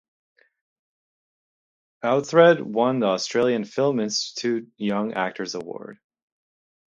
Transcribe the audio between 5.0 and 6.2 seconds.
Actors Award.